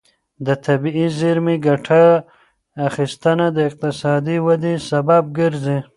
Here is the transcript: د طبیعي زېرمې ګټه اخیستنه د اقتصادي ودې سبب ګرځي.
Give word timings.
د 0.45 0.47
طبیعي 0.65 1.07
زېرمې 1.19 1.55
ګټه 1.67 2.03
اخیستنه 2.87 3.45
د 3.53 3.57
اقتصادي 3.69 4.37
ودې 4.45 4.73
سبب 4.89 5.23
ګرځي. 5.39 5.77